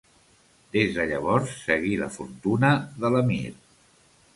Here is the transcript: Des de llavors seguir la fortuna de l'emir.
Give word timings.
Des 0.75 0.95
de 0.95 1.05
llavors 1.11 1.53
seguir 1.67 1.95
la 2.05 2.11
fortuna 2.19 2.75
de 3.05 3.17
l'emir. 3.19 3.43